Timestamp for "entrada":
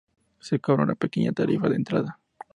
1.75-2.19